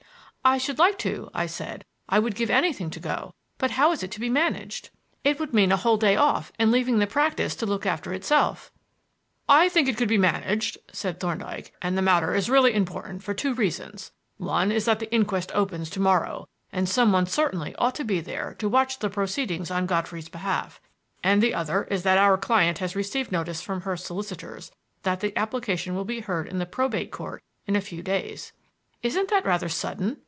[0.43, 1.85] "I should like to," I said.
[2.09, 4.89] "I would give anything to go; but how is it to be managed?
[5.23, 8.71] It would mean a whole day off and leaving the practise to look after itself."
[9.47, 13.35] "I think it could be managed," said Thorndyke; "and the matter is really important for
[13.35, 14.13] two reasons.
[14.37, 18.19] One is that the inquest opens to morrow, and some one certainly ought to be
[18.19, 20.81] there to watch the proceedings on Godfrey's behalf;
[21.23, 24.71] and the other is that our client has received notice from Hurst's solicitors
[25.03, 28.53] that the application will be heard in the Probate Court in a few days."
[29.03, 30.17] "Isn't that rather sudden?"